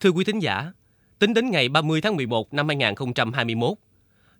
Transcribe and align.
Thưa 0.00 0.10
quý 0.10 0.24
thính 0.24 0.38
giả, 0.38 0.72
tính 1.18 1.34
đến 1.34 1.50
ngày 1.50 1.68
30 1.68 2.00
tháng 2.00 2.16
11 2.16 2.54
năm 2.54 2.68
2021, 2.68 3.78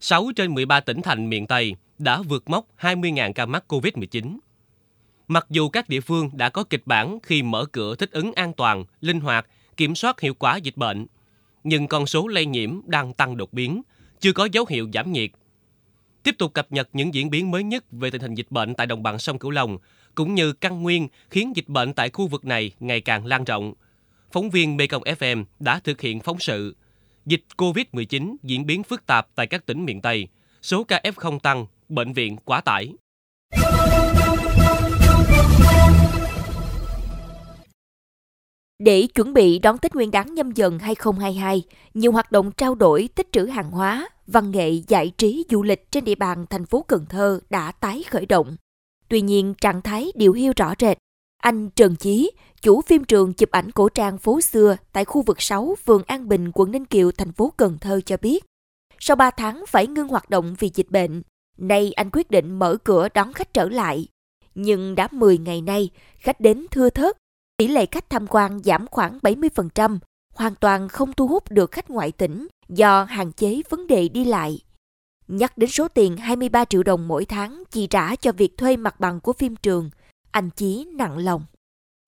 6 0.00 0.30
trên 0.36 0.54
13 0.54 0.80
tỉnh 0.80 1.02
thành 1.02 1.28
miền 1.28 1.46
Tây 1.46 1.74
đã 1.98 2.22
vượt 2.22 2.50
mốc 2.50 2.66
20.000 2.80 3.32
ca 3.32 3.46
mắc 3.46 3.64
COVID-19. 3.68 4.38
Mặc 5.28 5.46
dù 5.50 5.68
các 5.68 5.88
địa 5.88 6.00
phương 6.00 6.30
đã 6.32 6.48
có 6.48 6.64
kịch 6.64 6.82
bản 6.86 7.18
khi 7.22 7.42
mở 7.42 7.64
cửa 7.72 7.94
thích 7.94 8.10
ứng 8.12 8.32
an 8.32 8.52
toàn, 8.52 8.84
linh 9.00 9.20
hoạt, 9.20 9.46
kiểm 9.76 9.94
soát 9.94 10.20
hiệu 10.20 10.34
quả 10.34 10.56
dịch 10.56 10.76
bệnh, 10.76 11.06
nhưng 11.64 11.88
con 11.88 12.06
số 12.06 12.28
lây 12.28 12.46
nhiễm 12.46 12.80
đang 12.86 13.12
tăng 13.12 13.36
đột 13.36 13.52
biến, 13.52 13.82
chưa 14.20 14.32
có 14.32 14.48
dấu 14.52 14.66
hiệu 14.68 14.88
giảm 14.94 15.12
nhiệt. 15.12 15.30
Tiếp 16.22 16.34
tục 16.38 16.54
cập 16.54 16.72
nhật 16.72 16.88
những 16.92 17.14
diễn 17.14 17.30
biến 17.30 17.50
mới 17.50 17.62
nhất 17.62 17.84
về 17.90 18.10
tình 18.10 18.22
hình 18.22 18.34
dịch 18.34 18.50
bệnh 18.50 18.74
tại 18.74 18.86
đồng 18.86 19.02
bằng 19.02 19.18
sông 19.18 19.38
Cửu 19.38 19.50
Long, 19.50 19.78
cũng 20.14 20.34
như 20.34 20.52
căn 20.52 20.82
nguyên 20.82 21.08
khiến 21.30 21.56
dịch 21.56 21.68
bệnh 21.68 21.92
tại 21.92 22.10
khu 22.10 22.26
vực 22.26 22.44
này 22.44 22.72
ngày 22.80 23.00
càng 23.00 23.26
lan 23.26 23.44
rộng. 23.44 23.74
Phóng 24.30 24.50
viên 24.50 24.76
Mekong 24.76 25.02
FM 25.02 25.44
đã 25.60 25.80
thực 25.84 26.00
hiện 26.00 26.20
phóng 26.20 26.38
sự 26.38 26.76
Dịch 27.26 27.44
COVID-19 27.56 28.36
diễn 28.42 28.66
biến 28.66 28.82
phức 28.82 29.06
tạp 29.06 29.26
tại 29.34 29.46
các 29.46 29.66
tỉnh 29.66 29.84
miền 29.84 30.00
Tây, 30.00 30.28
số 30.62 30.84
ca 30.84 31.00
F0 31.04 31.38
tăng, 31.38 31.66
bệnh 31.88 32.12
viện 32.12 32.36
quá 32.44 32.60
tải. 32.60 32.92
Để 38.78 39.06
chuẩn 39.14 39.34
bị 39.34 39.58
đón 39.58 39.78
Tết 39.78 39.94
Nguyên 39.94 40.10
đán 40.10 40.34
nhâm 40.34 40.50
dần 40.50 40.78
2022, 40.78 41.62
nhiều 41.94 42.12
hoạt 42.12 42.32
động 42.32 42.50
trao 42.52 42.74
đổi, 42.74 43.08
tích 43.14 43.28
trữ 43.32 43.46
hàng 43.46 43.70
hóa, 43.70 44.08
văn 44.26 44.50
nghệ, 44.50 44.70
giải 44.88 45.12
trí, 45.18 45.44
du 45.50 45.62
lịch 45.62 45.90
trên 45.90 46.04
địa 46.04 46.14
bàn 46.14 46.46
thành 46.50 46.66
phố 46.66 46.84
Cần 46.88 47.06
Thơ 47.08 47.40
đã 47.50 47.72
tái 47.72 48.02
khởi 48.10 48.26
động. 48.26 48.56
Tuy 49.08 49.20
nhiên, 49.20 49.54
trạng 49.60 49.82
thái 49.82 50.12
điều 50.14 50.32
hiu 50.32 50.52
rõ 50.56 50.74
rệt. 50.78 50.98
Anh 51.38 51.70
Trần 51.70 51.96
Chí, 51.96 52.30
chủ 52.62 52.82
phim 52.82 53.04
trường 53.04 53.32
chụp 53.32 53.50
ảnh 53.50 53.70
cổ 53.70 53.88
trang 53.88 54.18
phố 54.18 54.40
xưa 54.40 54.76
tại 54.92 55.04
khu 55.04 55.22
vực 55.22 55.42
6, 55.42 55.74
phường 55.86 56.02
An 56.06 56.28
Bình, 56.28 56.50
quận 56.54 56.70
Ninh 56.70 56.84
Kiều, 56.84 57.10
thành 57.12 57.32
phố 57.32 57.52
Cần 57.56 57.78
Thơ 57.80 58.00
cho 58.06 58.16
biết, 58.16 58.44
sau 58.98 59.16
3 59.16 59.30
tháng 59.30 59.64
phải 59.68 59.86
ngưng 59.86 60.08
hoạt 60.08 60.30
động 60.30 60.54
vì 60.58 60.70
dịch 60.74 60.90
bệnh, 60.90 61.22
nay 61.58 61.92
anh 61.92 62.10
quyết 62.12 62.30
định 62.30 62.58
mở 62.58 62.76
cửa 62.84 63.08
đón 63.14 63.32
khách 63.32 63.54
trở 63.54 63.68
lại. 63.68 64.06
Nhưng 64.54 64.94
đã 64.94 65.08
10 65.10 65.38
ngày 65.38 65.60
nay, 65.60 65.90
khách 66.18 66.40
đến 66.40 66.66
thưa 66.70 66.90
thớt, 66.90 67.16
tỷ 67.56 67.68
lệ 67.68 67.86
khách 67.86 68.10
tham 68.10 68.26
quan 68.26 68.62
giảm 68.64 68.86
khoảng 68.86 69.18
70%, 69.18 69.98
hoàn 70.34 70.54
toàn 70.54 70.88
không 70.88 71.12
thu 71.12 71.26
hút 71.26 71.50
được 71.50 71.70
khách 71.70 71.90
ngoại 71.90 72.12
tỉnh 72.12 72.46
do 72.68 73.04
hạn 73.04 73.32
chế 73.32 73.62
vấn 73.70 73.86
đề 73.86 74.08
đi 74.08 74.24
lại. 74.24 74.60
Nhắc 75.28 75.58
đến 75.58 75.70
số 75.70 75.88
tiền 75.88 76.16
23 76.16 76.64
triệu 76.64 76.82
đồng 76.82 77.08
mỗi 77.08 77.24
tháng 77.24 77.62
chi 77.70 77.86
trả 77.86 78.16
cho 78.16 78.32
việc 78.32 78.56
thuê 78.56 78.76
mặt 78.76 79.00
bằng 79.00 79.20
của 79.20 79.32
phim 79.32 79.56
trường, 79.56 79.90
anh 80.30 80.50
Chí 80.50 80.86
nặng 80.98 81.18
lòng. 81.18 81.44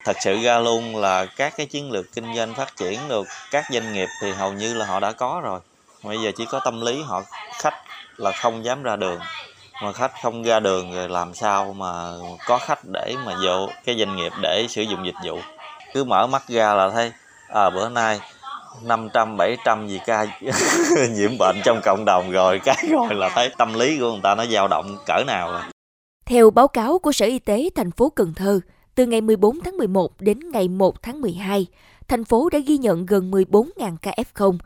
Thật 0.05 0.17
sự 0.21 0.43
ra 0.43 0.59
luôn 0.59 0.97
là 0.97 1.27
các 1.27 1.53
cái 1.57 1.67
chiến 1.67 1.91
lược 1.91 2.13
kinh 2.13 2.35
doanh 2.37 2.55
phát 2.55 2.77
triển 2.77 3.01
được 3.09 3.27
các 3.51 3.65
doanh 3.73 3.93
nghiệp 3.93 4.09
thì 4.23 4.33
hầu 4.33 4.53
như 4.53 4.75
là 4.75 4.87
họ 4.87 5.01
đã 5.01 5.13
có 5.13 5.41
rồi. 5.45 5.61
Bây 6.05 6.19
giờ 6.19 6.31
chỉ 6.37 6.45
có 6.51 6.61
tâm 6.65 6.81
lý 6.81 7.03
họ, 7.03 7.23
khách 7.53 7.75
là 8.17 8.33
không 8.33 8.65
dám 8.65 8.83
ra 8.83 8.97
đường 8.97 9.21
mà 9.83 9.93
khách 9.93 10.13
không 10.23 10.43
ra 10.43 10.61
đường 10.61 10.95
rồi 10.95 11.09
làm 11.09 11.35
sao 11.35 11.73
mà 11.73 12.13
có 12.47 12.59
khách 12.59 12.79
để 12.93 13.15
mà 13.27 13.35
vô 13.45 13.69
cái 13.85 13.97
doanh 13.99 14.17
nghiệp 14.17 14.33
để 14.43 14.67
sử 14.69 14.83
dụng 14.83 15.07
dịch 15.07 15.15
vụ 15.25 15.39
cứ 15.95 16.05
mở 16.05 16.27
mắt 16.27 16.43
ra 16.49 16.75
là 16.75 16.91
thấy 16.91 17.13
à 17.49 17.71
bữa 17.71 17.89
nay 17.89 18.21
500 18.83 19.37
700 19.37 19.89
gì 19.89 20.01
ca 20.07 20.27
nhiễm 21.11 21.39
bệnh 21.39 21.61
trong 21.65 21.81
cộng 21.85 22.05
đồng 22.05 22.31
rồi 22.31 22.61
cái 22.65 22.85
rồi 22.91 23.15
là 23.15 23.29
thấy 23.29 23.51
tâm 23.59 23.75
lý 23.75 23.99
của 23.99 24.11
người 24.11 24.21
ta 24.23 24.35
nó 24.35 24.47
dao 24.47 24.69
động 24.69 24.97
cỡ 25.07 25.25
nào 25.27 25.53
rồi. 25.53 25.63
Theo 26.31 26.51
báo 26.51 26.69
cáo 26.69 26.99
của 26.99 27.13
Sở 27.13 27.27
Y 27.27 27.39
tế 27.39 27.71
thành 27.75 27.91
phố 27.91 28.09
Cần 28.11 28.33
Thơ, 28.37 28.61
từ 28.95 29.07
ngày 29.07 29.21
14 29.21 29.61
tháng 29.61 29.77
11 29.77 30.21
đến 30.21 30.39
ngày 30.53 30.69
1 30.69 31.03
tháng 31.03 31.21
12, 31.21 31.67
thành 32.09 32.25
phố 32.25 32.51
đã 32.51 32.59
ghi 32.59 32.79
nhận 32.79 33.07
gần 33.07 33.31
14.000 33.31 33.97
ca 34.03 34.15
F0, 34.35 34.59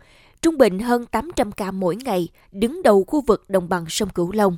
trung 0.43 0.59
bình 0.59 0.79
hơn 0.79 1.07
800 1.07 1.53
ca 1.53 1.71
mỗi 1.71 1.97
ngày, 1.97 2.29
đứng 2.53 2.83
đầu 2.83 3.05
khu 3.05 3.21
vực 3.21 3.45
đồng 3.49 3.69
bằng 3.69 3.85
sông 3.89 4.09
Cửu 4.09 4.33
Long. 4.33 4.57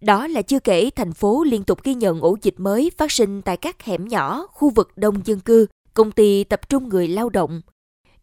Đó 0.00 0.26
là 0.26 0.42
chưa 0.42 0.58
kể 0.58 0.90
thành 0.96 1.12
phố 1.12 1.44
liên 1.44 1.64
tục 1.64 1.82
ghi 1.84 1.94
nhận 1.94 2.20
ổ 2.20 2.36
dịch 2.42 2.54
mới 2.58 2.90
phát 2.96 3.12
sinh 3.12 3.42
tại 3.42 3.56
các 3.56 3.82
hẻm 3.82 4.08
nhỏ, 4.08 4.46
khu 4.52 4.70
vực 4.70 4.92
đông 4.96 5.20
dân 5.24 5.40
cư, 5.40 5.66
công 5.94 6.12
ty 6.12 6.44
tập 6.44 6.68
trung 6.68 6.88
người 6.88 7.08
lao 7.08 7.28
động. 7.28 7.60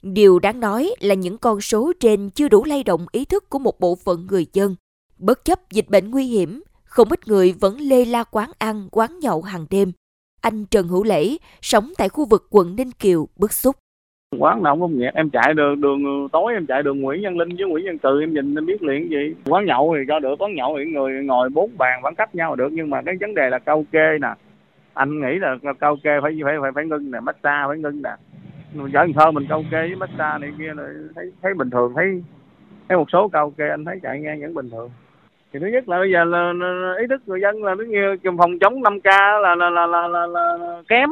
Điều 0.02 0.40
đáng 0.40 0.60
nói 0.60 0.96
là 1.00 1.14
những 1.14 1.38
con 1.38 1.62
số 1.62 1.94
trên 2.00 2.30
chưa 2.30 2.48
đủ 2.48 2.64
lay 2.64 2.84
động 2.84 3.06
ý 3.12 3.26
thức 3.26 3.50
của 3.50 3.60
một 3.60 3.80
bộ 3.80 3.96
phận 3.96 4.28
người 4.28 4.48
dân. 4.54 4.76
Bất 5.18 5.46
chấp 5.46 5.72
dịch 5.72 5.90
bệnh 5.90 6.12
nguy 6.12 6.26
hiểm, 6.26 6.64
không 6.94 7.08
ít 7.10 7.28
người 7.28 7.54
vẫn 7.62 7.78
lê 7.80 8.06
la 8.06 8.24
quán 8.32 8.50
ăn, 8.60 8.88
quán 8.92 9.10
nhậu 9.22 9.42
hàng 9.42 9.66
đêm. 9.70 9.92
Anh 10.42 10.66
Trần 10.72 10.88
Hữu 10.88 11.04
Lễ, 11.04 11.38
sống 11.62 11.90
tại 11.98 12.10
khu 12.10 12.26
vực 12.26 12.48
quận 12.50 12.76
Ninh 12.76 12.92
Kiều, 13.00 13.28
bức 13.40 13.52
xúc. 13.52 13.76
Quán 14.40 14.64
nào 14.64 14.78
không 14.80 14.98
nghiệp, 14.98 15.12
em 15.14 15.30
chạy 15.30 15.54
đường, 15.54 15.82
đường 15.82 16.30
tối 16.32 16.54
em 16.54 16.66
chạy 16.66 16.84
đường 16.84 17.02
Nguyễn 17.02 17.24
Văn 17.24 17.38
Linh 17.38 17.50
với 17.58 17.68
Nguyễn 17.68 17.86
Văn 17.86 17.98
Từ 17.98 18.22
em 18.22 18.34
nhìn 18.34 18.56
em 18.56 18.66
biết 18.66 18.84
liền 18.84 19.10
gì. 19.10 19.34
Quán 19.46 19.66
nhậu 19.66 19.96
thì 19.98 20.04
cho 20.08 20.20
được, 20.20 20.36
quán 20.40 20.56
nhậu 20.56 20.76
thì 20.78 20.92
người 20.92 21.24
ngồi 21.24 21.50
bốn 21.50 21.78
bàn 21.78 22.00
khoảng 22.02 22.16
cách 22.16 22.36
nhau 22.36 22.56
được 22.56 22.70
nhưng 22.72 22.90
mà 22.90 23.02
cái 23.02 23.16
vấn 23.22 23.36
đề 23.36 23.50
là 23.50 23.60
cao 23.60 23.86
kê 23.92 24.18
nè. 24.22 24.34
Anh 24.94 25.22
nghĩ 25.22 25.40
là 25.40 25.58
cao 25.80 25.98
kê 26.04 26.12
phải 26.22 26.32
phải 26.44 26.56
phải 26.62 26.72
phải 26.76 26.86
ngưng 26.86 27.12
nè, 27.12 27.20
massage 27.20 27.68
phải 27.68 27.78
ngưng 27.78 28.02
nè. 28.02 28.16
Mình 28.74 29.14
Thơ 29.16 29.32
mình 29.32 29.46
cao 29.50 29.64
kê 29.72 29.78
với 29.78 29.96
massage 29.96 30.38
này 30.42 30.52
kia 30.58 30.74
là 30.78 30.94
thấy 31.16 31.32
thấy 31.42 31.54
bình 31.54 31.70
thường, 31.70 31.94
thấy 31.96 32.24
thấy 32.90 32.98
một 32.98 33.10
số 33.12 33.28
cao 33.34 33.54
kê 33.58 33.70
anh 33.70 33.86
thấy 33.86 34.00
chạy 34.04 34.20
ngang 34.20 34.42
vẫn 34.42 34.54
bình 34.54 34.70
thường 34.70 34.90
thì 35.54 35.60
thứ 35.60 35.68
nhất 35.68 35.90
là 35.90 36.00
bây 36.00 36.12
giờ 36.12 36.24
là, 36.24 36.54
là 36.54 36.94
ý 37.00 37.06
thức 37.10 37.22
người 37.26 37.42
dân 37.42 37.64
là 37.64 37.76
nó 37.76 37.84
như 37.84 38.32
phòng 38.38 38.60
chống 38.60 38.84
5 38.84 39.02
k 39.02 39.06
là 39.06 39.56
là, 39.56 39.70
là 39.70 39.86
là 39.86 40.08
là 40.08 40.28
là 40.28 40.82
kém 40.90 41.10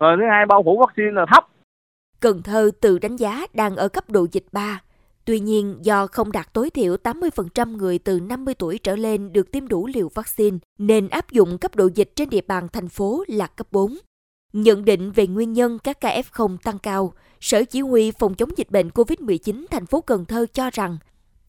rồi 0.00 0.16
thứ 0.18 0.24
hai 0.30 0.46
bao 0.46 0.62
phủ 0.62 0.78
vaccine 0.78 1.12
là 1.12 1.26
thấp 1.32 1.44
Cần 2.20 2.42
Thơ 2.42 2.70
tự 2.80 2.98
đánh 2.98 3.16
giá 3.16 3.46
đang 3.54 3.76
ở 3.76 3.88
cấp 3.88 4.10
độ 4.10 4.26
dịch 4.32 4.44
3. 4.52 4.80
Tuy 5.24 5.40
nhiên, 5.40 5.78
do 5.82 6.06
không 6.06 6.32
đạt 6.32 6.52
tối 6.52 6.70
thiểu 6.70 6.96
80% 6.96 7.76
người 7.76 7.98
từ 7.98 8.20
50 8.20 8.54
tuổi 8.54 8.78
trở 8.78 8.96
lên 8.96 9.32
được 9.32 9.52
tiêm 9.52 9.68
đủ 9.68 9.86
liều 9.94 10.08
vaccine, 10.14 10.58
nên 10.78 11.08
áp 11.08 11.30
dụng 11.30 11.58
cấp 11.58 11.76
độ 11.76 11.88
dịch 11.94 12.10
trên 12.16 12.30
địa 12.30 12.40
bàn 12.48 12.68
thành 12.72 12.88
phố 12.88 13.24
là 13.28 13.46
cấp 13.46 13.66
4. 13.70 13.94
Nhận 14.52 14.84
định 14.84 15.10
về 15.10 15.26
nguyên 15.26 15.52
nhân 15.52 15.78
các 15.84 16.00
ca 16.00 16.20
F0 16.20 16.56
tăng 16.64 16.78
cao, 16.78 17.12
Sở 17.40 17.64
Chỉ 17.64 17.80
huy 17.80 18.10
phòng 18.10 18.34
chống 18.34 18.50
dịch 18.56 18.70
bệnh 18.70 18.88
COVID-19 18.88 19.64
thành 19.70 19.86
phố 19.86 20.00
Cần 20.00 20.24
Thơ 20.24 20.46
cho 20.52 20.70
rằng 20.72 20.98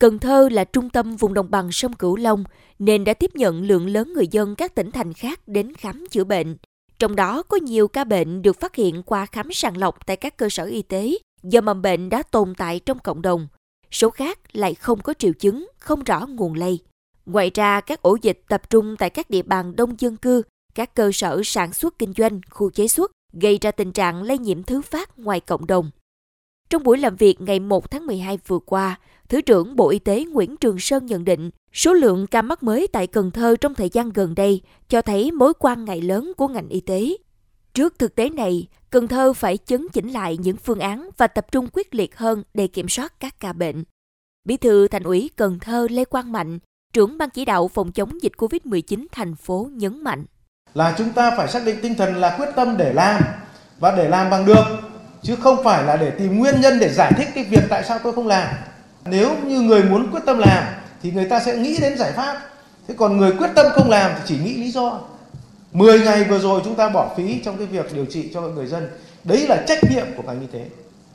Cần 0.04 0.20
Thơ 0.20 0.50
là 0.52 0.64
trung 0.64 0.90
tâm 0.90 1.16
vùng 1.16 1.34
đồng 1.34 1.52
bằng 1.52 1.72
sông 1.72 1.94
Cửu 1.94 2.16
Long 2.16 2.44
nên 2.80 3.04
đã 3.04 3.14
tiếp 3.14 3.36
nhận 3.36 3.64
lượng 3.64 3.88
lớn 3.88 4.14
người 4.14 4.28
dân 4.32 4.56
các 4.56 4.76
tỉnh 4.76 4.92
thành 4.92 5.14
khác 5.14 5.40
đến 5.48 5.74
khám 5.74 6.06
chữa 6.12 6.24
bệnh. 6.24 6.58
Trong 7.00 7.16
đó 7.16 7.44
có 7.44 7.58
nhiều 7.58 7.88
ca 7.88 8.04
bệnh 8.04 8.42
được 8.42 8.60
phát 8.60 8.76
hiện 8.76 9.04
qua 9.04 9.26
khám 9.26 9.52
sàng 9.52 9.78
lọc 9.78 10.06
tại 10.06 10.18
các 10.18 10.38
cơ 10.38 10.50
sở 10.50 10.64
y 10.64 10.82
tế 10.82 11.18
do 11.44 11.62
mầm 11.62 11.82
bệnh 11.82 12.10
đã 12.10 12.24
tồn 12.24 12.54
tại 12.58 12.80
trong 12.80 13.00
cộng 13.00 13.22
đồng. 13.22 13.48
Số 13.92 14.10
khác 14.10 14.40
lại 14.54 14.76
không 14.76 15.02
có 15.02 15.14
triệu 15.14 15.34
chứng, 15.34 15.68
không 15.78 16.04
rõ 16.04 16.26
nguồn 16.26 16.54
lây. 16.54 16.80
Ngoài 17.26 17.52
ra, 17.54 17.82
các 17.82 18.02
ổ 18.02 18.18
dịch 18.22 18.42
tập 18.48 18.70
trung 18.70 18.96
tại 18.98 19.10
các 19.10 19.30
địa 19.30 19.42
bàn 19.42 19.76
đông 19.76 19.96
dân 20.00 20.18
cư, 20.18 20.42
các 20.76 20.96
cơ 20.96 21.12
sở 21.14 21.42
sản 21.46 21.74
xuất 21.74 22.00
kinh 22.00 22.14
doanh, 22.18 22.42
khu 22.50 22.70
chế 22.70 22.88
xuất, 22.88 23.12
gây 23.34 23.58
ra 23.62 23.72
tình 23.72 23.92
trạng 23.92 24.24
lây 24.24 24.38
nhiễm 24.38 24.64
thứ 24.64 24.82
phát 24.82 25.20
ngoài 25.20 25.40
cộng 25.40 25.68
đồng. 25.68 25.92
Trong 26.70 26.84
buổi 26.84 26.98
làm 26.98 27.16
việc 27.16 27.42
ngày 27.42 27.60
1 27.60 27.92
tháng 27.92 28.06
12 28.06 28.38
vừa 28.48 28.60
qua, 28.60 29.00
Thứ 29.30 29.42
trưởng 29.42 29.76
Bộ 29.76 29.90
Y 29.90 30.00
tế 30.00 30.26
Nguyễn 30.26 30.58
Trường 30.58 30.80
Sơn 30.80 31.06
nhận 31.06 31.26
định, 31.26 31.50
số 31.74 31.94
lượng 31.94 32.28
ca 32.28 32.42
mắc 32.42 32.64
mới 32.64 32.88
tại 32.88 33.08
Cần 33.08 33.32
Thơ 33.32 33.56
trong 33.62 33.74
thời 33.74 33.90
gian 33.90 34.10
gần 34.10 34.36
đây 34.36 34.62
cho 34.90 35.02
thấy 35.02 35.32
mối 35.32 35.54
quan 35.60 35.86
ngại 35.86 36.02
lớn 36.02 36.32
của 36.38 36.48
ngành 36.48 36.70
y 36.70 36.80
tế. 36.80 37.18
Trước 37.74 38.00
thực 38.00 38.16
tế 38.16 38.30
này, 38.30 38.68
Cần 38.90 39.08
Thơ 39.08 39.34
phải 39.34 39.58
chấn 39.58 39.88
chỉnh 39.94 40.10
lại 40.10 40.38
những 40.38 40.58
phương 40.58 40.80
án 40.80 41.10
và 41.18 41.28
tập 41.28 41.52
trung 41.52 41.68
quyết 41.74 41.96
liệt 41.96 42.18
hơn 42.18 42.44
để 42.54 42.68
kiểm 42.68 42.90
soát 42.90 43.20
các 43.20 43.40
ca 43.40 43.54
bệnh. 43.54 43.84
Bí 44.48 44.58
thư 44.58 44.88
Thành 44.88 45.04
ủy 45.04 45.30
Cần 45.36 45.60
Thơ 45.60 45.88
Lê 45.92 46.06
Quang 46.06 46.32
Mạnh, 46.32 46.60
trưởng 46.94 47.18
ban 47.18 47.30
chỉ 47.30 47.46
đạo 47.46 47.68
phòng 47.68 47.92
chống 47.92 48.22
dịch 48.22 48.34
COVID-19 48.38 49.06
thành 49.12 49.36
phố 49.36 49.70
nhấn 49.72 50.04
mạnh. 50.04 50.26
Là 50.74 50.96
chúng 50.98 51.10
ta 51.10 51.32
phải 51.38 51.48
xác 51.48 51.66
định 51.66 51.80
tinh 51.82 51.96
thần 51.96 52.16
là 52.16 52.38
quyết 52.40 52.50
tâm 52.56 52.78
để 52.78 52.94
làm 52.94 53.22
và 53.80 53.96
để 53.98 54.10
làm 54.10 54.30
bằng 54.30 54.46
được, 54.46 54.64
chứ 55.24 55.36
không 55.36 55.64
phải 55.64 55.84
là 55.84 55.98
để 55.98 56.12
tìm 56.12 56.40
nguyên 56.40 56.62
nhân 56.62 56.80
để 56.80 56.90
giải 56.94 57.12
thích 57.18 57.28
cái 57.36 57.44
việc 57.44 57.64
tại 57.70 57.84
sao 57.88 58.00
tôi 58.04 58.14
không 58.14 58.28
làm 58.28 58.48
nếu 59.06 59.36
như 59.46 59.62
người 59.62 59.84
muốn 59.84 60.12
quyết 60.12 60.22
tâm 60.26 60.38
làm 60.38 60.64
thì 61.04 61.12
người 61.12 61.26
ta 61.26 61.40
sẽ 61.40 61.58
nghĩ 61.58 61.78
đến 61.82 61.98
giải 61.98 62.12
pháp. 62.12 62.42
Thế 62.88 62.96
còn 62.98 63.18
người 63.18 63.32
quyết 63.32 63.50
tâm 63.56 63.66
không 63.76 63.90
làm 63.90 64.12
thì 64.16 64.22
chỉ 64.26 64.38
nghĩ 64.38 64.54
lý 64.54 64.72
do. 64.72 65.00
10 65.72 66.00
ngày 66.00 66.24
vừa 66.24 66.40
rồi 66.40 66.62
chúng 66.64 66.76
ta 66.76 66.90
bỏ 66.90 67.10
phí 67.18 67.42
trong 67.46 67.58
cái 67.58 67.68
việc 67.68 67.94
điều 67.94 68.06
trị 68.06 68.30
cho 68.34 68.42
người 68.42 68.68
dân. 68.68 68.90
Đấy 69.24 69.46
là 69.48 69.64
trách 69.68 69.80
nhiệm 69.92 70.06
của 70.18 70.24
ngành 70.24 70.42
y 70.42 70.48
tế. 70.48 70.66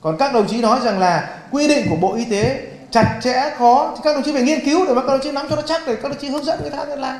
Còn 0.00 0.16
các 0.18 0.34
đồng 0.34 0.46
chí 0.48 0.60
nói 0.60 0.80
rằng 0.84 0.98
là 0.98 1.40
quy 1.50 1.68
định 1.68 1.86
của 1.90 1.96
Bộ 1.96 2.14
Y 2.14 2.24
tế 2.24 2.66
chặt 2.90 3.20
chẽ 3.22 3.54
khó 3.58 3.92
thì 3.96 4.00
các 4.04 4.14
đồng 4.14 4.22
chí 4.22 4.32
phải 4.32 4.42
nghiên 4.42 4.64
cứu 4.64 4.86
để 4.86 4.94
mà 4.94 5.00
các 5.00 5.08
đồng 5.08 5.20
chí 5.22 5.32
nắm 5.32 5.46
cho 5.50 5.56
nó 5.56 5.62
chắc 5.62 5.82
để 5.86 5.96
các 5.96 6.08
đồng 6.08 6.18
chí 6.18 6.28
hướng 6.28 6.44
dẫn 6.44 6.58
người 6.60 6.70
ta 6.70 6.84
làm. 6.84 7.18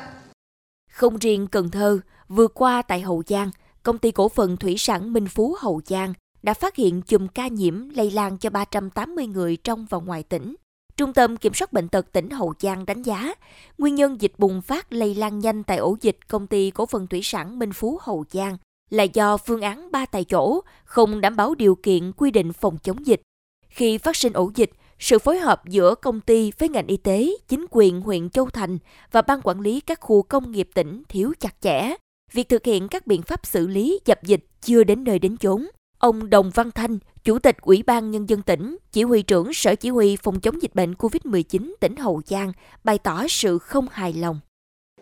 Không 0.91 1.17
riêng 1.17 1.47
Cần 1.47 1.71
Thơ, 1.71 1.99
vừa 2.29 2.47
qua 2.47 2.81
tại 2.81 3.01
Hậu 3.01 3.23
Giang, 3.27 3.51
công 3.83 3.97
ty 3.97 4.11
cổ 4.11 4.29
phần 4.29 4.57
thủy 4.57 4.75
sản 4.77 5.13
Minh 5.13 5.27
Phú 5.27 5.55
Hậu 5.59 5.81
Giang 5.85 6.13
đã 6.43 6.53
phát 6.53 6.75
hiện 6.75 7.01
chùm 7.01 7.27
ca 7.27 7.47
nhiễm 7.47 7.89
lây 7.89 8.11
lan 8.11 8.37
cho 8.37 8.49
380 8.49 9.27
người 9.27 9.57
trong 9.57 9.85
và 9.89 9.97
ngoài 9.97 10.23
tỉnh. 10.23 10.55
Trung 10.97 11.13
tâm 11.13 11.37
Kiểm 11.37 11.53
soát 11.53 11.73
Bệnh 11.73 11.87
tật 11.87 12.11
tỉnh 12.11 12.29
Hậu 12.29 12.53
Giang 12.59 12.85
đánh 12.85 13.01
giá, 13.01 13.33
nguyên 13.77 13.95
nhân 13.95 14.21
dịch 14.21 14.33
bùng 14.37 14.61
phát 14.61 14.93
lây 14.93 15.15
lan 15.15 15.39
nhanh 15.39 15.63
tại 15.63 15.77
ổ 15.77 15.97
dịch 16.01 16.17
công 16.27 16.47
ty 16.47 16.71
cổ 16.71 16.85
phần 16.85 17.07
thủy 17.07 17.21
sản 17.23 17.59
Minh 17.59 17.73
Phú 17.73 17.99
Hậu 18.01 18.25
Giang 18.31 18.57
là 18.89 19.03
do 19.03 19.37
phương 19.37 19.61
án 19.61 19.91
ba 19.91 20.05
tại 20.05 20.23
chỗ 20.23 20.61
không 20.83 21.21
đảm 21.21 21.35
bảo 21.35 21.55
điều 21.55 21.75
kiện 21.75 22.11
quy 22.11 22.31
định 22.31 22.53
phòng 22.53 22.77
chống 22.83 23.05
dịch. 23.05 23.21
Khi 23.69 23.97
phát 23.97 24.15
sinh 24.15 24.33
ổ 24.33 24.51
dịch, 24.55 24.71
sự 24.99 25.19
phối 25.19 25.39
hợp 25.39 25.65
giữa 25.65 25.95
công 25.95 26.21
ty 26.21 26.51
với 26.59 26.69
ngành 26.69 26.87
y 26.87 26.97
tế, 26.97 27.29
chính 27.47 27.65
quyền 27.71 28.01
huyện 28.01 28.29
Châu 28.29 28.49
Thành 28.49 28.77
và 29.11 29.21
ban 29.21 29.41
quản 29.43 29.61
lý 29.61 29.79
các 29.81 29.99
khu 30.01 30.21
công 30.21 30.51
nghiệp 30.51 30.69
tỉnh 30.73 31.03
thiếu 31.09 31.33
chặt 31.39 31.55
chẽ. 31.61 31.95
Việc 32.33 32.49
thực 32.49 32.65
hiện 32.65 32.87
các 32.87 33.07
biện 33.07 33.21
pháp 33.21 33.45
xử 33.45 33.67
lý 33.67 33.99
dập 34.05 34.23
dịch 34.23 34.45
chưa 34.61 34.83
đến 34.83 35.03
nơi 35.03 35.19
đến 35.19 35.37
chốn. 35.37 35.67
Ông 35.99 36.29
Đồng 36.29 36.49
Văn 36.53 36.71
Thanh, 36.71 36.99
Chủ 37.23 37.39
tịch 37.39 37.55
Ủy 37.61 37.83
ban 37.87 38.11
Nhân 38.11 38.29
dân 38.29 38.41
tỉnh, 38.41 38.77
chỉ 38.91 39.03
huy 39.03 39.21
trưởng 39.21 39.53
Sở 39.53 39.75
Chỉ 39.75 39.89
huy 39.89 40.17
phòng 40.23 40.39
chống 40.39 40.61
dịch 40.61 40.75
bệnh 40.75 40.93
COVID-19 40.93 41.73
tỉnh 41.79 41.95
Hậu 41.95 42.21
Giang, 42.25 42.51
bày 42.83 42.97
tỏ 42.97 43.23
sự 43.29 43.57
không 43.57 43.85
hài 43.91 44.13
lòng. 44.13 44.39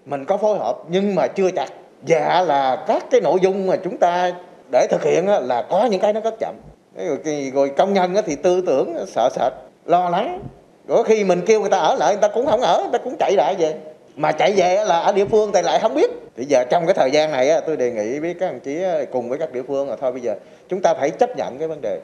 Mình 0.05 0.25
có 0.25 0.37
phối 0.37 0.57
hợp 0.59 0.77
nhưng 0.89 1.15
mà 1.15 1.27
chưa 1.27 1.51
chặt. 1.51 1.67
Dạ 2.05 2.41
là 2.47 2.85
các 2.87 3.05
cái 3.11 3.21
nội 3.21 3.39
dung 3.41 3.67
mà 3.67 3.75
chúng 3.83 3.97
ta 3.97 4.31
để 4.71 4.87
thực 4.91 5.03
hiện 5.03 5.25
là 5.27 5.67
có 5.69 5.85
những 5.85 6.01
cái 6.01 6.13
nó 6.13 6.19
rất 6.19 6.35
chậm. 6.39 6.55
Rồi, 6.95 7.51
rồi 7.53 7.71
công 7.77 7.93
nhân 7.93 8.15
thì 8.25 8.35
tư 8.35 8.61
tưởng 8.61 8.95
sợ 9.07 9.29
sệt, 9.35 9.53
lo 9.85 10.09
lắng. 10.09 10.39
Rồi 10.87 11.03
khi 11.03 11.23
mình 11.23 11.41
kêu 11.45 11.61
người 11.61 11.69
ta 11.69 11.77
ở 11.77 11.95
lại, 11.95 12.13
người 12.13 12.21
ta 12.21 12.27
cũng 12.27 12.45
không 12.45 12.61
ở, 12.61 12.81
người 12.81 12.99
ta 12.99 13.03
cũng 13.03 13.15
chạy 13.19 13.33
lại 13.37 13.55
về 13.59 13.79
mà 14.17 14.31
chạy 14.31 14.53
về 14.57 14.83
là 14.85 14.99
ở 14.99 15.11
địa 15.11 15.25
phương 15.25 15.51
thì 15.53 15.61
lại 15.61 15.79
không 15.79 15.95
biết 15.95 16.09
bây 16.37 16.45
giờ 16.45 16.63
trong 16.69 16.85
cái 16.85 16.93
thời 16.93 17.11
gian 17.11 17.31
này 17.31 17.61
tôi 17.67 17.77
đề 17.77 17.91
nghị 17.91 18.19
với 18.19 18.33
các 18.33 18.51
đồng 18.51 18.59
chí 18.59 18.79
cùng 19.11 19.29
với 19.29 19.39
các 19.39 19.53
địa 19.53 19.63
phương 19.67 19.89
là 19.89 19.95
thôi 20.01 20.11
bây 20.11 20.21
giờ 20.21 20.35
chúng 20.69 20.81
ta 20.81 20.93
phải 20.93 21.09
chấp 21.09 21.37
nhận 21.37 21.57
cái 21.59 21.67
vấn 21.67 21.81
đề 21.81 22.01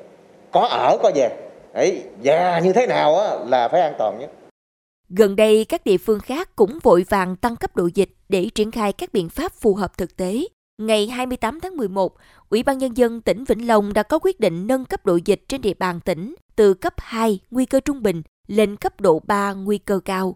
có 0.51 0.61
ở 0.61 0.97
có 1.03 1.11
về 1.15 1.29
ấy 1.73 2.03
và 2.23 2.59
như 2.59 2.73
thế 2.73 2.87
nào 2.87 3.39
là 3.47 3.67
phải 3.67 3.81
an 3.81 3.93
toàn 3.97 4.19
nhất 4.19 4.29
Gần 5.09 5.35
đây, 5.35 5.65
các 5.69 5.83
địa 5.83 5.97
phương 5.97 6.19
khác 6.19 6.55
cũng 6.55 6.79
vội 6.83 7.05
vàng 7.09 7.35
tăng 7.35 7.55
cấp 7.55 7.75
độ 7.75 7.89
dịch 7.93 8.09
để 8.29 8.49
triển 8.55 8.71
khai 8.71 8.93
các 8.93 9.13
biện 9.13 9.29
pháp 9.29 9.51
phù 9.51 9.75
hợp 9.75 9.97
thực 9.97 10.17
tế. 10.17 10.43
Ngày 10.77 11.07
28 11.07 11.59
tháng 11.59 11.77
11, 11.77 12.15
Ủy 12.49 12.63
ban 12.63 12.77
Nhân 12.77 12.97
dân 12.97 13.21
tỉnh 13.21 13.43
Vĩnh 13.43 13.67
Long 13.67 13.93
đã 13.93 14.03
có 14.03 14.19
quyết 14.19 14.39
định 14.39 14.67
nâng 14.67 14.85
cấp 14.85 15.05
độ 15.05 15.19
dịch 15.25 15.43
trên 15.47 15.61
địa 15.61 15.73
bàn 15.73 15.99
tỉnh 15.99 16.35
từ 16.55 16.73
cấp 16.73 16.93
2 16.97 17.39
nguy 17.51 17.65
cơ 17.65 17.79
trung 17.79 18.03
bình 18.03 18.21
lên 18.47 18.75
cấp 18.75 19.01
độ 19.01 19.19
3 19.27 19.53
nguy 19.53 19.77
cơ 19.77 19.99
cao. 20.05 20.35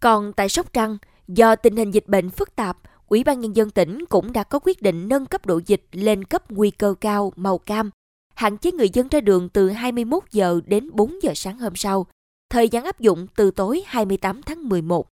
Còn 0.00 0.32
tại 0.32 0.48
Sóc 0.48 0.72
Trăng, 0.72 0.98
do 1.28 1.56
tình 1.56 1.76
hình 1.76 1.90
dịch 1.90 2.08
bệnh 2.08 2.30
phức 2.30 2.56
tạp, 2.56 2.78
Ủy 3.08 3.24
ban 3.24 3.40
Nhân 3.40 3.56
dân 3.56 3.70
tỉnh 3.70 4.04
cũng 4.08 4.32
đã 4.32 4.44
có 4.44 4.58
quyết 4.58 4.82
định 4.82 5.08
nâng 5.08 5.26
cấp 5.26 5.46
độ 5.46 5.60
dịch 5.66 5.86
lên 5.92 6.24
cấp 6.24 6.50
nguy 6.50 6.70
cơ 6.70 6.94
cao 7.00 7.32
màu 7.36 7.58
cam, 7.58 7.90
hạn 8.34 8.58
chế 8.58 8.72
người 8.72 8.88
dân 8.92 9.08
ra 9.08 9.20
đường 9.20 9.48
từ 9.48 9.68
21 9.68 10.22
giờ 10.32 10.60
đến 10.66 10.90
4 10.92 11.22
giờ 11.22 11.32
sáng 11.34 11.58
hôm 11.58 11.76
sau, 11.76 12.06
thời 12.50 12.68
gian 12.68 12.84
áp 12.84 13.00
dụng 13.00 13.26
từ 13.36 13.50
tối 13.50 13.82
28 13.86 14.42
tháng 14.42 14.68
11. 14.68 15.08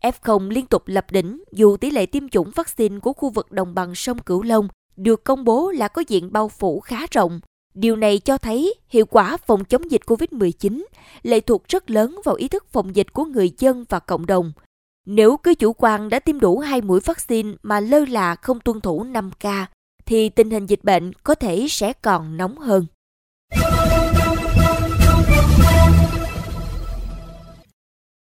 F0 0.00 0.50
liên 0.50 0.66
tục 0.66 0.82
lập 0.86 1.06
đỉnh 1.10 1.42
dù 1.52 1.76
tỷ 1.76 1.90
lệ 1.90 2.06
tiêm 2.06 2.28
chủng 2.28 2.50
vaccine 2.54 2.98
của 2.98 3.12
khu 3.12 3.30
vực 3.30 3.52
đồng 3.52 3.74
bằng 3.74 3.94
sông 3.94 4.18
Cửu 4.18 4.42
Long 4.42 4.68
được 4.96 5.24
công 5.24 5.44
bố 5.44 5.70
là 5.70 5.88
có 5.88 6.02
diện 6.08 6.32
bao 6.32 6.48
phủ 6.48 6.80
khá 6.80 7.06
rộng. 7.10 7.40
Điều 7.74 7.96
này 7.96 8.18
cho 8.18 8.38
thấy 8.38 8.74
hiệu 8.88 9.06
quả 9.06 9.36
phòng 9.36 9.64
chống 9.64 9.90
dịch 9.90 10.02
COVID-19 10.06 10.84
lệ 11.22 11.40
thuộc 11.40 11.68
rất 11.68 11.90
lớn 11.90 12.20
vào 12.24 12.34
ý 12.34 12.48
thức 12.48 12.64
phòng 12.68 12.96
dịch 12.96 13.12
của 13.12 13.24
người 13.24 13.50
dân 13.58 13.84
và 13.88 13.98
cộng 13.98 14.26
đồng. 14.26 14.52
Nếu 15.10 15.36
cứ 15.36 15.54
chủ 15.54 15.72
quan 15.78 16.08
đã 16.08 16.18
tiêm 16.18 16.40
đủ 16.40 16.58
hai 16.58 16.80
mũi 16.80 17.00
vaccine 17.04 17.52
mà 17.62 17.80
lơ 17.80 18.04
là 18.04 18.34
không 18.34 18.60
tuân 18.60 18.80
thủ 18.80 19.04
5K, 19.04 19.66
thì 20.06 20.28
tình 20.28 20.50
hình 20.50 20.66
dịch 20.66 20.84
bệnh 20.84 21.12
có 21.12 21.34
thể 21.34 21.66
sẽ 21.70 21.92
còn 21.92 22.36
nóng 22.36 22.58
hơn. 22.58 22.86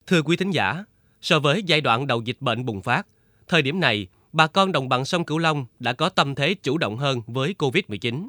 Thưa 0.08 0.22
quý 0.22 0.36
thính 0.36 0.52
giả, 0.52 0.86
so 1.22 1.40
với 1.40 1.64
giai 1.64 1.82
đoạn 1.82 2.08
đầu 2.08 2.22
dịch 2.22 2.38
bệnh 2.40 2.66
bùng 2.66 2.82
phát, 2.82 3.08
thời 3.48 3.62
điểm 3.62 3.80
này, 3.80 4.08
bà 4.34 4.48
con 4.48 4.72
đồng 4.72 4.90
bằng 4.90 5.06
sông 5.06 5.26
Cửu 5.26 5.38
Long 5.38 5.66
đã 5.80 5.94
có 5.94 6.10
tâm 6.10 6.36
thế 6.36 6.54
chủ 6.54 6.78
động 6.78 6.98
hơn 6.98 7.22
với 7.28 7.56
COVID-19. 7.58 8.28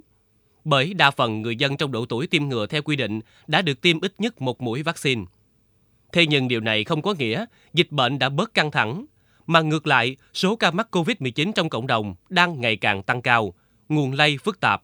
Bởi 0.65 0.95
đa 0.95 1.11
phần 1.11 1.43
người 1.43 1.57
dân 1.57 1.77
trong 1.77 1.93
độ 1.93 2.07
tuổi 2.07 2.27
tiêm 2.27 2.49
ngừa 2.49 2.67
theo 2.67 2.83
quy 2.83 2.97
định 2.97 3.21
đã 3.47 3.63
được 3.63 3.81
tiêm 3.81 4.01
ít 4.01 4.15
nhất 4.19 4.41
một 4.43 4.61
mũi 4.61 4.83
vaccine. 4.83 5.25
Thế 6.13 6.27
nhưng 6.27 6.49
điều 6.49 6.61
này 6.61 6.85
không 6.85 7.03
có 7.03 7.15
nghĩa 7.19 7.45
dịch 7.73 7.91
bệnh 7.91 8.19
đã 8.19 8.29
bớt 8.29 8.55
căng 8.55 8.71
thẳng, 8.71 9.07
mà 9.47 9.61
ngược 9.61 9.87
lại, 9.87 10.17
số 10.35 10.57
ca 10.57 10.71
mắc 10.71 10.89
COVID-19 10.91 11.53
trong 11.53 11.69
cộng 11.69 11.87
đồng 11.87 12.15
đang 12.29 12.61
ngày 12.61 12.77
càng 12.77 13.03
tăng 13.03 13.23
cao, 13.23 13.55
nguồn 13.89 14.13
lây 14.13 14.39
phức 14.39 14.61
tạp. 14.61 14.83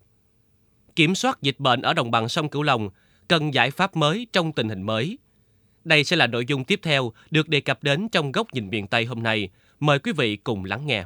Kiểm 0.97 1.15
soát 1.15 1.43
dịch 1.43 1.61
bệnh 1.61 1.83
ở 1.83 1.95
đồng 1.95 2.11
bằng 2.11 2.29
sông 2.29 2.49
Cửu 2.49 2.63
Long 2.63 2.91
cần 3.29 3.55
giải 3.55 3.71
pháp 3.71 3.97
mới 3.97 4.27
trong 4.33 4.53
tình 4.53 4.69
hình 4.69 4.83
mới. 4.83 5.19
Đây 5.85 6.05
sẽ 6.05 6.17
là 6.17 6.27
nội 6.27 6.45
dung 6.47 6.65
tiếp 6.65 6.81
theo 6.83 7.13
được 7.31 7.49
đề 7.49 7.61
cập 7.61 7.83
đến 7.83 8.09
trong 8.09 8.33
góc 8.33 8.55
nhìn 8.55 8.71
miền 8.71 8.87
Tây 8.87 9.05
hôm 9.05 9.23
nay. 9.23 9.49
Mời 9.81 9.99
quý 9.99 10.13
vị 10.13 10.37
cùng 10.37 10.65
lắng 10.65 10.87
nghe. 10.87 11.05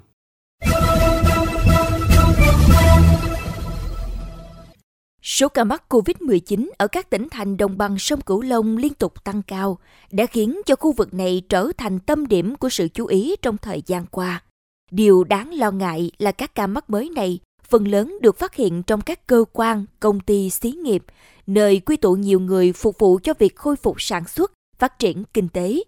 Số 5.32 5.49
ca 5.49 5.64
mắc 5.64 5.82
COVID-19 5.88 6.70
ở 6.79 6.87
các 6.87 7.11
tỉnh 7.11 7.29
thành 7.31 7.56
đồng 7.56 7.79
bằng 7.79 7.99
sông 7.99 8.20
Cửu 8.20 8.43
Long 8.43 8.76
liên 8.76 8.94
tục 8.94 9.25
tăng 9.25 9.43
cao, 9.43 9.79
đã 10.11 10.26
khiến 10.26 10.61
cho 10.67 10.76
khu 10.76 10.93
vực 10.93 11.14
này 11.14 11.43
trở 11.49 11.69
thành 11.79 12.00
tâm 12.00 12.26
điểm 12.26 12.56
của 12.56 12.69
sự 12.69 12.88
chú 12.88 13.06
ý 13.06 13.37
trong 13.43 13.58
thời 13.58 13.82
gian 13.87 14.06
qua. 14.11 14.43
Điều 14.90 15.25
đáng 15.25 15.55
lo 15.55 15.70
ngại 15.70 16.11
là 16.19 16.32
các 16.32 16.55
ca 16.55 16.67
mắc 16.67 16.90
mới 16.90 17.11
này 17.11 17.38
phần 17.69 17.88
lớn 17.88 18.19
được 18.20 18.38
phát 18.38 18.55
hiện 18.55 18.82
trong 18.82 19.00
các 19.00 19.26
cơ 19.26 19.44
quan, 19.52 19.84
công 20.00 20.20
ty, 20.20 20.50
xí 20.50 20.73
nghiệp, 20.73 21.05
nơi 21.46 21.81
quy 21.81 21.96
tụ 21.96 22.14
nhiều 22.14 22.40
người 22.40 22.73
phục 22.73 22.99
vụ 22.99 23.19
cho 23.23 23.34
việc 23.38 23.56
khôi 23.56 23.76
phục 23.76 24.02
sản 24.02 24.29
xuất, 24.29 24.52
phát 24.79 24.99
triển 24.99 25.25
kinh 25.34 25.49
tế. 25.49 25.82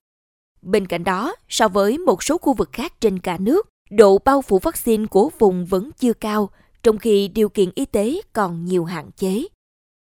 Bên 0.63 0.87
cạnh 0.87 1.05
đó, 1.05 1.35
so 1.49 1.69
với 1.69 1.99
một 1.99 2.23
số 2.23 2.39
khu 2.39 2.53
vực 2.53 2.71
khác 2.73 3.01
trên 3.01 3.19
cả 3.19 3.39
nước, 3.41 3.69
độ 3.91 4.19
bao 4.19 4.43
phủ 4.43 4.59
vaccine 4.59 5.07
của 5.07 5.31
vùng 5.39 5.67
vẫn 5.67 5.91
chưa 5.99 6.13
cao, 6.13 6.51
trong 6.85 6.99
khi 6.99 7.29
điều 7.29 7.49
kiện 7.49 7.71
y 7.75 7.85
tế 7.85 8.21
còn 8.33 8.65
nhiều 8.65 8.85
hạn 8.85 9.11
chế. 9.17 9.45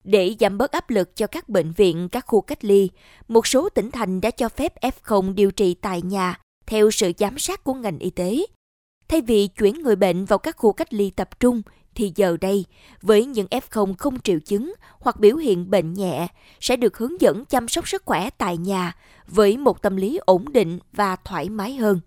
Để 0.04 0.36
giảm 0.40 0.58
bớt 0.58 0.72
áp 0.72 0.90
lực 0.90 1.16
cho 1.16 1.28
các 1.28 1.50
bệnh 1.50 1.72
viện, 1.72 2.10
các 2.10 2.26
khu 2.28 2.42
cách 2.42 2.66
ly, 2.66 2.90
một 3.28 3.48
số 3.48 3.70
tỉnh 3.70 3.92
thành 3.92 4.22
đã 4.22 4.32
cho 4.32 4.50
phép 4.50 4.74
F0 4.82 5.34
điều 5.34 5.52
trị 5.52 5.74
tại 5.74 6.02
nhà 6.02 6.40
theo 6.66 6.92
sự 6.92 7.12
giám 7.18 7.40
sát 7.40 7.64
của 7.64 7.74
ngành 7.74 8.00
y 8.00 8.10
tế. 8.10 8.46
Thay 9.08 9.22
vì 9.22 9.48
chuyển 9.48 9.82
người 9.82 9.96
bệnh 9.96 10.26
vào 10.26 10.40
các 10.40 10.58
khu 10.58 10.74
cách 10.74 10.94
ly 10.94 11.10
tập 11.10 11.40
trung, 11.40 11.62
thì 11.96 12.12
giờ 12.16 12.38
đây, 12.42 12.66
với 13.02 13.26
những 13.26 13.48
F0 13.48 13.94
không 13.98 14.20
triệu 14.20 14.40
chứng 14.40 14.74
hoặc 15.00 15.20
biểu 15.20 15.36
hiện 15.36 15.70
bệnh 15.70 15.94
nhẹ, 15.94 16.28
sẽ 16.60 16.76
được 16.76 16.98
hướng 16.98 17.22
dẫn 17.22 17.46
chăm 17.46 17.68
sóc 17.68 17.88
sức 17.88 18.04
khỏe 18.06 18.30
tại 18.30 18.58
nhà 18.58 18.96
với 19.28 19.58
một 19.58 19.82
tâm 19.82 19.96
lý 19.96 20.20
ổn 20.26 20.54
định 20.54 20.80
và 20.94 21.16
thoải 21.16 21.50
mái 21.50 21.76
hơn. 21.76 22.00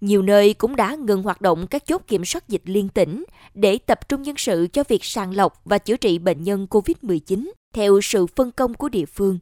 Nhiều 0.00 0.22
nơi 0.22 0.54
cũng 0.54 0.76
đã 0.76 0.94
ngừng 0.94 1.22
hoạt 1.22 1.40
động 1.40 1.66
các 1.66 1.86
chốt 1.86 2.02
kiểm 2.06 2.24
soát 2.24 2.48
dịch 2.48 2.62
liên 2.64 2.88
tỉnh 2.88 3.24
để 3.54 3.78
tập 3.78 4.08
trung 4.08 4.22
nhân 4.22 4.36
sự 4.38 4.66
cho 4.72 4.84
việc 4.88 5.04
sàng 5.04 5.36
lọc 5.36 5.60
và 5.64 5.78
chữa 5.78 5.96
trị 5.96 6.18
bệnh 6.18 6.42
nhân 6.42 6.66
COVID-19 6.70 7.50
theo 7.74 8.00
sự 8.02 8.26
phân 8.26 8.50
công 8.50 8.74
của 8.74 8.88
địa 8.88 9.06
phương. 9.06 9.38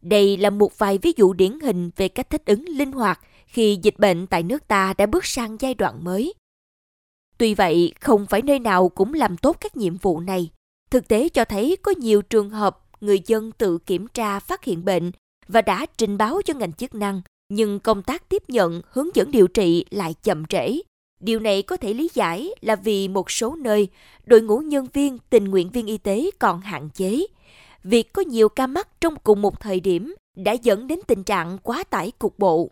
Đây 0.00 0.36
là 0.36 0.50
một 0.50 0.78
vài 0.78 0.98
ví 0.98 1.12
dụ 1.16 1.32
điển 1.32 1.60
hình 1.60 1.90
về 1.96 2.08
cách 2.08 2.30
thích 2.30 2.42
ứng 2.46 2.64
linh 2.68 2.92
hoạt 2.92 3.20
khi 3.46 3.78
dịch 3.82 3.98
bệnh 3.98 4.26
tại 4.26 4.42
nước 4.42 4.68
ta 4.68 4.94
đã 4.98 5.06
bước 5.06 5.26
sang 5.26 5.56
giai 5.60 5.74
đoạn 5.74 6.04
mới. 6.04 6.34
Tuy 7.38 7.54
vậy, 7.54 7.92
không 8.00 8.26
phải 8.26 8.42
nơi 8.42 8.58
nào 8.58 8.88
cũng 8.88 9.14
làm 9.14 9.36
tốt 9.36 9.56
các 9.60 9.76
nhiệm 9.76 9.96
vụ 9.96 10.20
này. 10.20 10.50
Thực 10.90 11.08
tế 11.08 11.28
cho 11.28 11.44
thấy 11.44 11.76
có 11.82 11.92
nhiều 11.98 12.22
trường 12.22 12.50
hợp 12.50 12.78
người 13.00 13.20
dân 13.26 13.52
tự 13.52 13.78
kiểm 13.78 14.06
tra 14.08 14.40
phát 14.40 14.64
hiện 14.64 14.84
bệnh 14.84 15.10
và 15.48 15.62
đã 15.62 15.86
trình 15.98 16.16
báo 16.16 16.40
cho 16.44 16.54
ngành 16.54 16.72
chức 16.72 16.94
năng 16.94 17.22
nhưng 17.48 17.80
công 17.80 18.02
tác 18.02 18.28
tiếp 18.28 18.42
nhận, 18.48 18.82
hướng 18.90 19.08
dẫn 19.14 19.30
điều 19.30 19.46
trị 19.46 19.84
lại 19.90 20.14
chậm 20.22 20.46
trễ. 20.46 20.80
Điều 21.20 21.40
này 21.40 21.62
có 21.62 21.76
thể 21.76 21.94
lý 21.94 22.10
giải 22.14 22.50
là 22.60 22.76
vì 22.76 23.08
một 23.08 23.30
số 23.30 23.56
nơi, 23.56 23.88
đội 24.24 24.40
ngũ 24.40 24.58
nhân 24.58 24.86
viên, 24.92 25.18
tình 25.30 25.44
nguyện 25.44 25.70
viên 25.70 25.86
y 25.86 25.98
tế 25.98 26.30
còn 26.38 26.60
hạn 26.60 26.88
chế. 26.94 27.26
Việc 27.84 28.12
có 28.12 28.22
nhiều 28.22 28.48
ca 28.48 28.66
mắc 28.66 28.88
trong 29.00 29.14
cùng 29.24 29.42
một 29.42 29.60
thời 29.60 29.80
điểm 29.80 30.14
đã 30.36 30.52
dẫn 30.52 30.86
đến 30.86 31.00
tình 31.06 31.24
trạng 31.24 31.58
quá 31.58 31.84
tải 31.84 32.10
cục 32.10 32.38
bộ. 32.38 32.70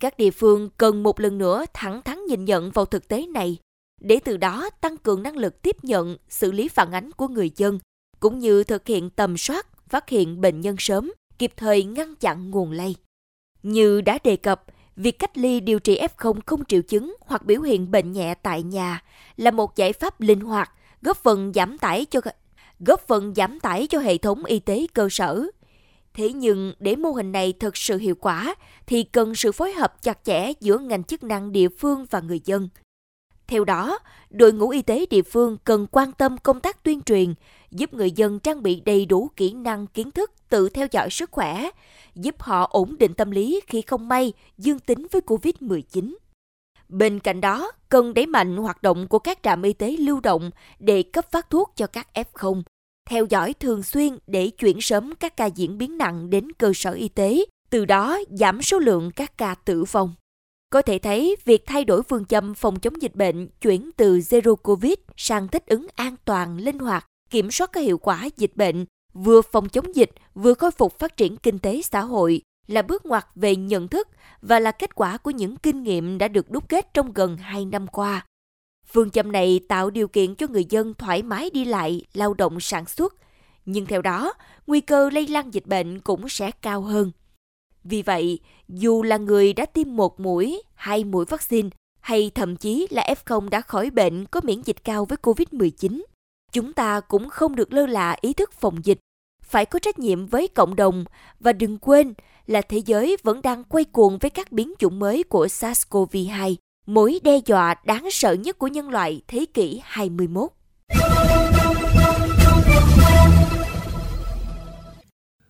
Các 0.00 0.16
địa 0.16 0.30
phương 0.30 0.68
cần 0.76 1.02
một 1.02 1.20
lần 1.20 1.38
nữa 1.38 1.64
thẳng 1.74 2.02
thắn 2.02 2.26
nhìn 2.26 2.44
nhận 2.44 2.70
vào 2.70 2.84
thực 2.84 3.08
tế 3.08 3.26
này, 3.26 3.58
để 4.00 4.18
từ 4.24 4.36
đó 4.36 4.70
tăng 4.80 4.96
cường 4.96 5.22
năng 5.22 5.36
lực 5.36 5.62
tiếp 5.62 5.76
nhận, 5.82 6.16
xử 6.28 6.52
lý 6.52 6.68
phản 6.68 6.92
ánh 6.92 7.12
của 7.12 7.28
người 7.28 7.50
dân, 7.56 7.78
cũng 8.20 8.38
như 8.38 8.64
thực 8.64 8.86
hiện 8.86 9.10
tầm 9.10 9.36
soát, 9.36 9.66
phát 9.88 10.08
hiện 10.08 10.40
bệnh 10.40 10.60
nhân 10.60 10.76
sớm, 10.78 11.12
kịp 11.38 11.52
thời 11.56 11.84
ngăn 11.84 12.14
chặn 12.16 12.50
nguồn 12.50 12.72
lây. 12.72 12.94
Như 13.62 14.00
đã 14.00 14.18
đề 14.24 14.36
cập, 14.36 14.64
việc 14.96 15.18
cách 15.18 15.38
ly 15.38 15.60
điều 15.60 15.78
trị 15.78 16.00
F0 16.16 16.40
không 16.46 16.64
triệu 16.64 16.82
chứng 16.82 17.16
hoặc 17.20 17.46
biểu 17.46 17.60
hiện 17.60 17.90
bệnh 17.90 18.12
nhẹ 18.12 18.34
tại 18.34 18.62
nhà 18.62 19.02
là 19.36 19.50
một 19.50 19.76
giải 19.76 19.92
pháp 19.92 20.20
linh 20.20 20.40
hoạt, 20.40 20.70
góp 21.02 21.16
phần 21.16 21.52
giảm 21.54 21.78
tải 21.78 22.04
cho 22.04 22.20
góp 22.86 23.08
phần 23.08 23.34
giảm 23.34 23.60
tải 23.60 23.86
cho 23.86 23.98
hệ 23.98 24.18
thống 24.18 24.44
y 24.44 24.58
tế 24.58 24.86
cơ 24.94 25.08
sở. 25.10 25.46
Thế 26.14 26.32
nhưng 26.32 26.74
để 26.78 26.96
mô 26.96 27.10
hình 27.10 27.32
này 27.32 27.52
thực 27.52 27.76
sự 27.76 27.98
hiệu 27.98 28.14
quả 28.14 28.54
thì 28.86 29.02
cần 29.02 29.34
sự 29.34 29.52
phối 29.52 29.72
hợp 29.72 30.02
chặt 30.02 30.18
chẽ 30.24 30.52
giữa 30.60 30.78
ngành 30.78 31.04
chức 31.04 31.22
năng 31.22 31.52
địa 31.52 31.68
phương 31.68 32.06
và 32.10 32.20
người 32.20 32.40
dân. 32.44 32.68
Theo 33.46 33.64
đó, 33.64 33.98
đội 34.30 34.52
ngũ 34.52 34.68
y 34.68 34.82
tế 34.82 35.06
địa 35.10 35.22
phương 35.22 35.56
cần 35.64 35.86
quan 35.90 36.12
tâm 36.12 36.38
công 36.38 36.60
tác 36.60 36.82
tuyên 36.82 37.02
truyền, 37.02 37.34
giúp 37.70 37.94
người 37.94 38.10
dân 38.10 38.38
trang 38.38 38.62
bị 38.62 38.80
đầy 38.80 39.06
đủ 39.06 39.30
kỹ 39.36 39.52
năng 39.52 39.86
kiến 39.86 40.10
thức 40.10 40.30
tự 40.52 40.68
theo 40.68 40.86
dõi 40.90 41.10
sức 41.10 41.30
khỏe, 41.30 41.70
giúp 42.14 42.42
họ 42.42 42.68
ổn 42.70 42.96
định 42.98 43.14
tâm 43.14 43.30
lý 43.30 43.60
khi 43.66 43.82
không 43.82 44.08
may 44.08 44.32
dương 44.58 44.78
tính 44.78 45.06
với 45.12 45.22
COVID-19. 45.26 46.14
Bên 46.88 47.20
cạnh 47.20 47.40
đó, 47.40 47.72
cần 47.88 48.14
đẩy 48.14 48.26
mạnh 48.26 48.56
hoạt 48.56 48.82
động 48.82 49.08
của 49.08 49.18
các 49.18 49.38
trạm 49.42 49.62
y 49.62 49.72
tế 49.72 49.96
lưu 49.98 50.20
động 50.20 50.50
để 50.78 51.02
cấp 51.02 51.32
phát 51.32 51.50
thuốc 51.50 51.72
cho 51.76 51.86
các 51.86 52.08
F0, 52.14 52.62
theo 53.10 53.26
dõi 53.30 53.54
thường 53.54 53.82
xuyên 53.82 54.18
để 54.26 54.50
chuyển 54.50 54.80
sớm 54.80 55.14
các 55.14 55.36
ca 55.36 55.46
diễn 55.46 55.78
biến 55.78 55.98
nặng 55.98 56.30
đến 56.30 56.52
cơ 56.52 56.72
sở 56.74 56.92
y 56.92 57.08
tế, 57.08 57.44
từ 57.70 57.84
đó 57.84 58.18
giảm 58.30 58.62
số 58.62 58.78
lượng 58.78 59.10
các 59.16 59.38
ca 59.38 59.54
tử 59.54 59.84
vong. 59.84 60.14
Có 60.70 60.82
thể 60.82 60.98
thấy, 60.98 61.36
việc 61.44 61.66
thay 61.66 61.84
đổi 61.84 62.02
phương 62.02 62.24
châm 62.24 62.54
phòng 62.54 62.80
chống 62.80 63.02
dịch 63.02 63.14
bệnh 63.14 63.48
chuyển 63.60 63.90
từ 63.96 64.16
Zero 64.16 64.56
Covid 64.56 64.94
sang 65.16 65.48
thích 65.48 65.66
ứng 65.66 65.86
an 65.94 66.16
toàn, 66.24 66.58
linh 66.58 66.78
hoạt, 66.78 67.06
kiểm 67.30 67.50
soát 67.50 67.70
có 67.72 67.80
hiệu 67.80 67.98
quả 67.98 68.28
dịch 68.36 68.56
bệnh, 68.56 68.84
vừa 69.14 69.42
phòng 69.42 69.68
chống 69.68 69.96
dịch, 69.96 70.10
vừa 70.34 70.54
khôi 70.54 70.70
phục 70.70 70.98
phát 70.98 71.16
triển 71.16 71.36
kinh 71.36 71.58
tế 71.58 71.82
xã 71.82 72.00
hội 72.00 72.42
là 72.66 72.82
bước 72.82 73.06
ngoặt 73.06 73.26
về 73.34 73.56
nhận 73.56 73.88
thức 73.88 74.08
và 74.42 74.60
là 74.60 74.72
kết 74.72 74.94
quả 74.94 75.16
của 75.16 75.30
những 75.30 75.56
kinh 75.56 75.82
nghiệm 75.82 76.18
đã 76.18 76.28
được 76.28 76.50
đúc 76.50 76.68
kết 76.68 76.94
trong 76.94 77.12
gần 77.12 77.36
2 77.36 77.64
năm 77.64 77.86
qua. 77.86 78.26
Phương 78.86 79.10
châm 79.10 79.32
này 79.32 79.60
tạo 79.68 79.90
điều 79.90 80.08
kiện 80.08 80.34
cho 80.34 80.46
người 80.46 80.64
dân 80.64 80.94
thoải 80.94 81.22
mái 81.22 81.50
đi 81.50 81.64
lại, 81.64 82.04
lao 82.14 82.34
động 82.34 82.60
sản 82.60 82.86
xuất, 82.86 83.14
nhưng 83.66 83.86
theo 83.86 84.02
đó, 84.02 84.32
nguy 84.66 84.80
cơ 84.80 85.10
lây 85.10 85.26
lan 85.26 85.54
dịch 85.54 85.66
bệnh 85.66 86.00
cũng 86.00 86.28
sẽ 86.28 86.50
cao 86.50 86.80
hơn. 86.80 87.10
Vì 87.84 88.02
vậy, 88.02 88.38
dù 88.68 89.02
là 89.02 89.16
người 89.16 89.52
đã 89.52 89.66
tiêm 89.66 89.96
một 89.96 90.20
mũi, 90.20 90.62
hai 90.74 91.04
mũi 91.04 91.24
vaccine, 91.24 91.68
hay 92.00 92.30
thậm 92.34 92.56
chí 92.56 92.86
là 92.90 93.14
F0 93.24 93.48
đã 93.48 93.60
khỏi 93.60 93.90
bệnh 93.90 94.26
có 94.26 94.40
miễn 94.44 94.62
dịch 94.62 94.84
cao 94.84 95.04
với 95.04 95.18
COVID-19, 95.22 96.02
chúng 96.52 96.72
ta 96.72 97.00
cũng 97.00 97.28
không 97.28 97.56
được 97.56 97.72
lơ 97.72 97.86
là 97.86 98.16
ý 98.20 98.32
thức 98.32 98.52
phòng 98.52 98.84
dịch, 98.84 98.98
phải 99.44 99.66
có 99.66 99.78
trách 99.78 99.98
nhiệm 99.98 100.26
với 100.26 100.48
cộng 100.48 100.76
đồng 100.76 101.04
và 101.40 101.52
đừng 101.52 101.78
quên 101.78 102.14
là 102.46 102.60
thế 102.60 102.78
giới 102.86 103.16
vẫn 103.22 103.42
đang 103.42 103.64
quay 103.64 103.84
cuồng 103.84 104.18
với 104.18 104.30
các 104.30 104.52
biến 104.52 104.72
chủng 104.78 104.98
mới 104.98 105.22
của 105.22 105.46
SARS-CoV-2, 105.46 106.54
mối 106.86 107.20
đe 107.22 107.38
dọa 107.46 107.74
đáng 107.84 108.08
sợ 108.10 108.32
nhất 108.32 108.58
của 108.58 108.66
nhân 108.66 108.90
loại 108.90 109.22
thế 109.28 109.46
kỷ 109.54 109.80
21. 109.84 110.50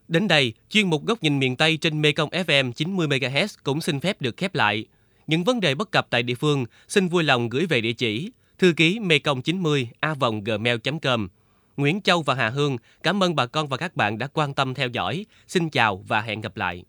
Đến 0.08 0.28
đây, 0.28 0.52
chuyên 0.68 0.90
mục 0.90 1.06
góc 1.06 1.22
nhìn 1.22 1.38
miền 1.38 1.56
Tây 1.56 1.76
trên 1.76 2.02
Mekong 2.02 2.30
FM 2.30 2.72
90 2.72 3.06
MHz 3.06 3.46
cũng 3.62 3.80
xin 3.80 4.00
phép 4.00 4.20
được 4.20 4.36
khép 4.36 4.54
lại. 4.54 4.86
Những 5.26 5.44
vấn 5.44 5.60
đề 5.60 5.74
bất 5.74 5.90
cập 5.90 6.06
tại 6.10 6.22
địa 6.22 6.34
phương 6.34 6.64
xin 6.88 7.08
vui 7.08 7.22
lòng 7.22 7.48
gửi 7.48 7.66
về 7.66 7.80
địa 7.80 7.92
chỉ 7.92 8.30
thư 8.62 8.72
ký 8.72 9.00
mekong 9.00 9.42
90 9.42 9.88
a 10.00 10.14
gmail.com. 10.44 11.28
Nguyễn 11.76 12.00
Châu 12.00 12.22
và 12.22 12.34
Hà 12.34 12.48
Hương, 12.48 12.76
cảm 13.02 13.22
ơn 13.22 13.36
bà 13.36 13.46
con 13.46 13.68
và 13.68 13.76
các 13.76 13.96
bạn 13.96 14.18
đã 14.18 14.26
quan 14.26 14.54
tâm 14.54 14.74
theo 14.74 14.88
dõi. 14.88 15.26
Xin 15.48 15.70
chào 15.70 16.04
và 16.08 16.20
hẹn 16.20 16.40
gặp 16.40 16.56
lại. 16.56 16.84